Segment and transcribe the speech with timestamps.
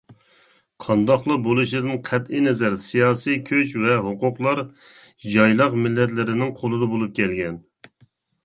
[0.83, 4.63] قانداقلا بولۇشىدىن قەتئىي نەزەر سىياسىي كۈچ ۋە ھوقۇقلار
[5.35, 7.63] يايلاق مىللەتلىرىنىڭ قولىدا بولۇپ كەلگەن.